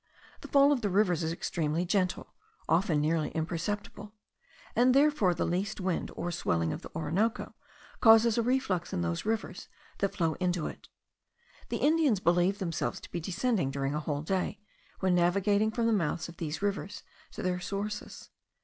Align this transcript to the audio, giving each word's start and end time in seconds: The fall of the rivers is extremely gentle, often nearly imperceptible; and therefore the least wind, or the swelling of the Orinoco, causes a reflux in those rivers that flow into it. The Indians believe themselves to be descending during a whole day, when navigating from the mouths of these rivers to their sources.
The 0.39 0.47
fall 0.47 0.71
of 0.71 0.81
the 0.81 0.89
rivers 0.89 1.21
is 1.21 1.31
extremely 1.31 1.85
gentle, 1.85 2.33
often 2.67 2.99
nearly 3.01 3.29
imperceptible; 3.35 4.13
and 4.75 4.95
therefore 4.95 5.35
the 5.35 5.45
least 5.45 5.79
wind, 5.79 6.09
or 6.15 6.29
the 6.29 6.31
swelling 6.31 6.73
of 6.73 6.81
the 6.81 6.89
Orinoco, 6.95 7.53
causes 7.99 8.35
a 8.35 8.41
reflux 8.41 8.93
in 8.93 9.01
those 9.01 9.25
rivers 9.25 9.67
that 9.99 10.15
flow 10.15 10.33
into 10.39 10.65
it. 10.65 10.87
The 11.69 11.77
Indians 11.77 12.19
believe 12.19 12.57
themselves 12.57 12.99
to 13.01 13.11
be 13.11 13.19
descending 13.19 13.69
during 13.69 13.93
a 13.93 13.99
whole 13.99 14.23
day, 14.23 14.59
when 15.01 15.13
navigating 15.13 15.69
from 15.69 15.85
the 15.85 15.93
mouths 15.93 16.27
of 16.27 16.37
these 16.37 16.63
rivers 16.63 17.03
to 17.33 17.43
their 17.43 17.59
sources. 17.59 18.31